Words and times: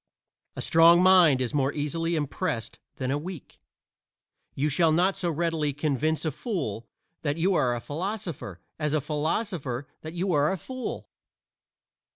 A 0.55 0.63
strong 0.63 1.03
mind 1.03 1.41
is 1.41 1.53
more 1.53 1.71
easily 1.73 2.15
impressed 2.15 2.79
than 2.95 3.11
a 3.11 3.19
weak; 3.19 3.59
you 4.55 4.67
shall 4.67 4.91
not 4.91 5.15
so 5.15 5.29
readily 5.29 5.73
convince 5.73 6.25
a 6.25 6.31
fool 6.31 6.87
that 7.21 7.37
you 7.37 7.53
are 7.53 7.75
a 7.75 7.79
philosopher 7.79 8.59
as 8.79 8.95
a 8.95 8.99
philosopher 9.01 9.85
that 10.01 10.13
you 10.13 10.33
are 10.33 10.51
a 10.51 10.57
fool. 10.57 11.07